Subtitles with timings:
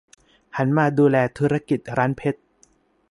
[0.57, 2.39] หันมาดูแลธุรกิจร้านเพชร